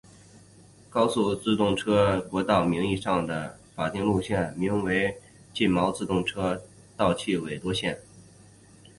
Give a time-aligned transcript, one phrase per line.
[0.89, 5.21] 高速自动车国道名义上的法定路线名分别为
[5.53, 6.59] 近畿自动车
[6.97, 8.01] 道尾鹫多气线。